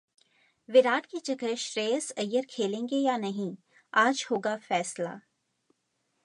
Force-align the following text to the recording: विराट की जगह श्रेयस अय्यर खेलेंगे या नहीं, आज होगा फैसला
विराट 0.69 1.05
की 1.05 1.19
जगह 1.25 1.53
श्रेयस 1.55 2.09
अय्यर 2.11 2.45
खेलेंगे 2.49 2.97
या 2.97 3.17
नहीं, 3.17 3.55
आज 3.93 4.25
होगा 4.31 4.55
फैसला 4.57 5.19